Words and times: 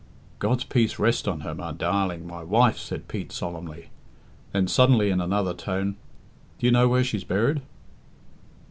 "God's 0.39 0.63
peace 0.63 0.97
rest 0.97 1.27
on 1.27 1.41
her! 1.41 1.53
My 1.53 1.71
darling! 1.71 2.25
My 2.25 2.41
wife!" 2.41 2.79
said 2.79 3.07
Pete 3.07 3.31
solemnly. 3.31 3.91
Then 4.51 4.67
suddenly 4.67 5.11
in 5.11 5.21
another 5.21 5.53
tone, 5.53 5.95
"Do 6.57 6.65
you 6.65 6.71
know 6.71 6.87
where 6.89 7.03
she's 7.03 7.23
buried?" 7.23 7.61